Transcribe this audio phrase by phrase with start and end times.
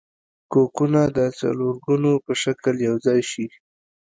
[0.51, 3.45] کوکونه د څلورګونو په شکل یوځای شي.